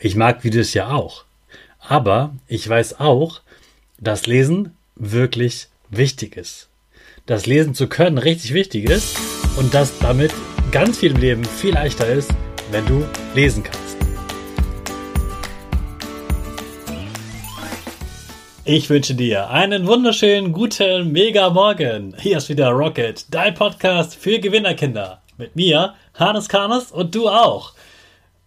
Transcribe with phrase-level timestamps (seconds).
[0.00, 1.24] Ich mag Videos ja auch.
[1.80, 3.40] Aber ich weiß auch,
[3.98, 6.68] dass Lesen wirklich wichtig ist.
[7.26, 9.18] Dass Lesen zu können richtig wichtig ist
[9.56, 10.32] und dass damit
[10.70, 12.30] ganz viel im Leben viel leichter ist,
[12.70, 13.96] wenn du lesen kannst.
[18.64, 22.14] Ich wünsche dir einen wunderschönen guten Mega Morgen.
[22.20, 25.22] Hier ist wieder Rocket, dein Podcast für Gewinnerkinder.
[25.38, 27.72] Mit mir, Hannes Karnes und du auch.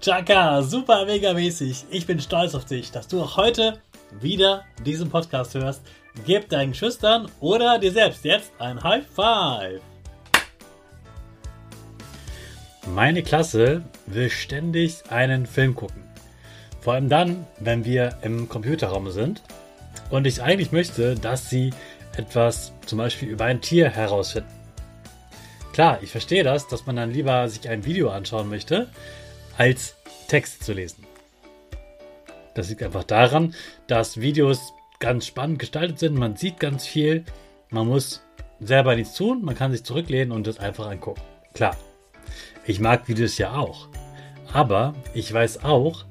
[0.00, 1.84] Chaka, super mega mäßig.
[1.90, 3.78] Ich bin stolz auf dich, dass du auch heute
[4.20, 5.82] wieder diesen Podcast hörst.
[6.26, 9.80] Gib deinen Schüchtern oder dir selbst jetzt ein High Five.
[12.86, 16.02] Meine Klasse will ständig einen Film gucken.
[16.80, 19.40] Vor allem dann, wenn wir im Computerraum sind
[20.10, 21.72] und ich eigentlich möchte, dass sie
[22.16, 24.50] etwas zum Beispiel über ein Tier herausfinden.
[25.72, 28.88] Klar, ich verstehe das, dass man dann lieber sich ein Video anschauen möchte,
[29.56, 29.94] als
[30.28, 31.04] Text zu lesen.
[32.54, 33.54] Das liegt einfach daran,
[33.86, 36.14] dass Videos ganz spannend gestaltet sind.
[36.14, 37.24] Man sieht ganz viel.
[37.70, 38.22] Man muss
[38.60, 39.44] selber nichts tun.
[39.44, 41.22] Man kann sich zurücklehnen und das einfach angucken.
[41.54, 41.76] Klar,
[42.66, 43.88] ich mag Videos ja auch.
[44.52, 46.04] Aber ich weiß auch,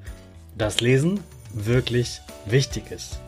[0.56, 1.20] dass Lesen
[1.54, 3.20] wirklich wichtig ist.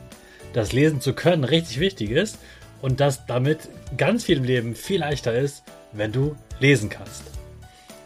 [0.53, 2.39] Dass Lesen zu können richtig wichtig ist
[2.83, 7.23] und dass damit ganz viel im Leben viel leichter ist, wenn du lesen kannst.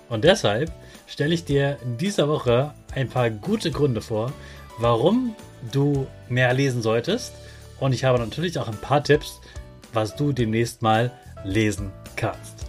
[0.09, 0.71] Und deshalb
[1.09, 4.33] stelle ich dir in dieser Woche ein paar gute Gründe vor,
[4.79, 5.35] warum
[5.73, 7.33] du mehr lesen solltest.
[7.81, 9.41] Und ich habe natürlich auch ein paar Tipps,
[9.93, 11.11] was du demnächst mal
[11.45, 12.67] lesen kannst.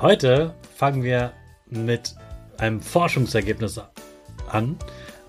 [0.00, 1.32] Heute fangen wir
[1.66, 2.14] mit
[2.56, 3.80] einem Forschungsergebnis
[4.48, 4.78] an.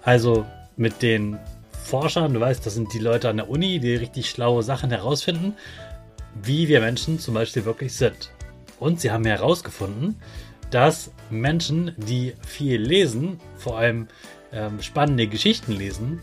[0.02, 0.46] Also
[0.78, 1.38] mit den
[1.84, 5.56] Forschern, du weißt, das sind die Leute an der Uni, die richtig schlaue Sachen herausfinden,
[6.42, 8.32] wie wir Menschen zum Beispiel wirklich sind.
[8.80, 10.16] Und sie haben herausgefunden,
[10.72, 14.08] dass Menschen, die viel lesen, vor allem
[14.52, 16.20] ähm, spannende Geschichten lesen,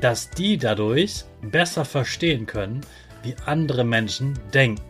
[0.00, 2.80] dass die dadurch besser verstehen können,
[3.22, 4.82] wie andere Menschen denken.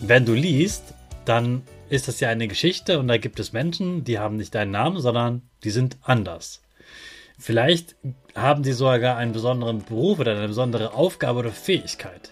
[0.00, 4.18] Wenn du liest, dann ist das ja eine Geschichte und da gibt es Menschen, die
[4.18, 6.62] haben nicht deinen Namen, sondern die sind anders.
[7.38, 7.96] Vielleicht
[8.34, 12.30] haben sie sogar einen besonderen Beruf oder eine besondere Aufgabe oder Fähigkeit.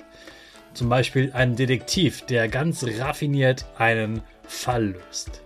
[0.77, 5.41] Zum Beispiel ein Detektiv, der ganz raffiniert einen Fall löst.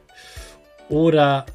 [0.89, 1.47] Oder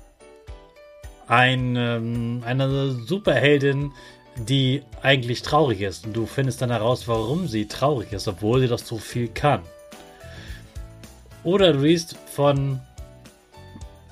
[1.27, 3.91] ein, ähm, eine Superheldin,
[4.37, 6.05] die eigentlich traurig ist.
[6.05, 9.61] Und du findest dann heraus, warum sie traurig ist, obwohl sie doch so viel kann.
[11.43, 12.79] Oder du liest von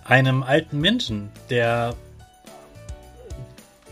[0.04, 1.96] einem alten Menschen, der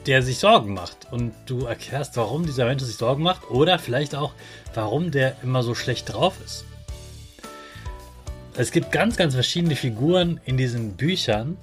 [0.08, 4.16] der sich Sorgen macht und du erklärst, warum dieser Mensch sich Sorgen macht oder vielleicht
[4.16, 4.34] auch,
[4.74, 6.66] warum der immer so schlecht drauf ist.
[8.58, 11.58] Es gibt ganz, ganz verschiedene Figuren in diesen Büchern.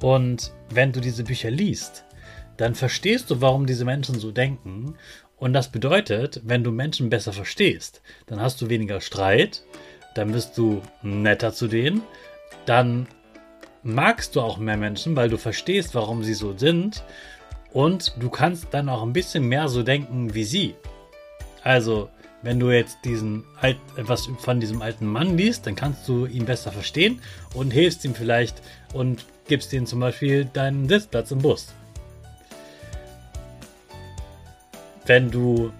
[0.00, 2.04] Und wenn du diese Bücher liest,
[2.56, 4.94] dann verstehst du, warum diese Menschen so denken.
[5.36, 9.64] Und das bedeutet, wenn du Menschen besser verstehst, dann hast du weniger Streit,
[10.14, 12.02] dann bist du netter zu denen,
[12.66, 13.08] dann
[13.82, 17.02] magst du auch mehr Menschen, weil du verstehst, warum sie so sind
[17.72, 20.74] und du kannst dann auch ein bisschen mehr so denken wie sie.
[21.62, 22.08] Also,
[22.42, 26.44] wenn du jetzt diesen alt, etwas von diesem alten Mann liest, dann kannst du ihn
[26.44, 27.20] besser verstehen
[27.54, 28.60] und hilfst ihm vielleicht
[28.92, 31.72] und gibst ihm zum Beispiel deinen Sitzplatz im Bus.
[35.06, 35.72] Wenn du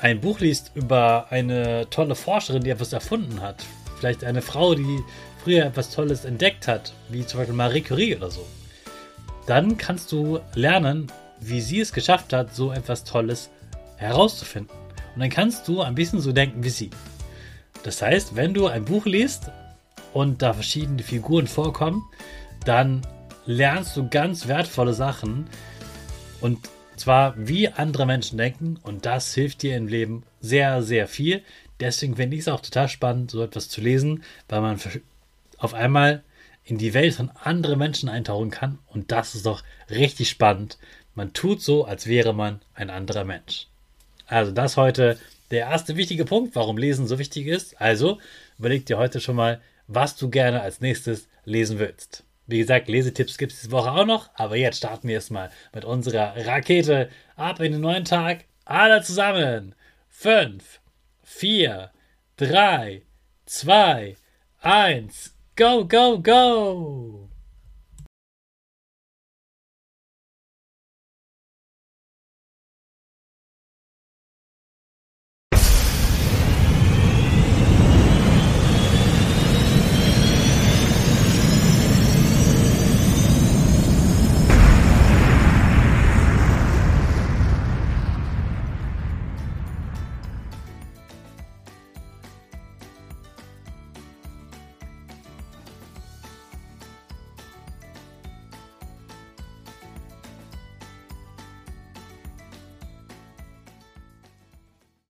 [0.00, 3.64] ein Buch liest über eine tolle Forscherin, die etwas erfunden hat,
[3.98, 5.00] vielleicht eine Frau, die
[5.42, 8.46] früher etwas Tolles entdeckt hat, wie zum Beispiel Marie Curie oder so,
[9.46, 11.08] dann kannst du lernen,
[11.40, 13.50] wie sie es geschafft hat, so etwas Tolles
[13.96, 14.74] herauszufinden.
[15.14, 16.90] Und dann kannst du ein bisschen so denken wie sie.
[17.82, 19.50] Das heißt, wenn du ein Buch liest
[20.12, 22.02] und da verschiedene Figuren vorkommen,
[22.64, 23.02] dann
[23.46, 25.46] lernst du ganz wertvolle Sachen
[26.40, 26.58] und
[26.96, 31.42] zwar wie andere Menschen denken und das hilft dir im Leben sehr, sehr viel.
[31.80, 34.80] Deswegen finde ich es auch total spannend, so etwas zu lesen, weil man
[35.58, 36.22] auf einmal
[36.64, 40.78] in die Welt von anderen Menschen eintauchen kann und das ist doch richtig spannend.
[41.14, 43.68] Man tut so, als wäre man ein anderer Mensch.
[44.26, 45.18] Also das heute
[45.50, 47.80] der erste wichtige Punkt, warum Lesen so wichtig ist.
[47.80, 48.18] Also
[48.58, 52.24] überleg dir heute schon mal, was du gerne als nächstes lesen willst.
[52.46, 55.84] Wie gesagt, Lesetipps gibt es diese Woche auch noch, aber jetzt starten wir erstmal mit
[55.84, 58.44] unserer Rakete ab in den neuen Tag.
[58.64, 59.74] Alle zusammen.
[60.10, 60.80] 5,
[61.22, 61.90] 4,
[62.36, 63.02] 3,
[63.46, 64.16] 2,
[64.60, 67.23] 1, go, go, go!